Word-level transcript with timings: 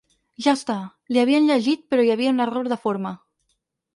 Ja 0.45 0.53
està, 0.59 0.77
li 1.15 1.19
havien 1.23 1.51
llegit 1.51 1.85
però 1.93 2.07
hi 2.07 2.11
havia 2.15 2.33
un 2.37 2.45
error 2.47 2.73
de 2.75 2.81
forma. 2.87 3.15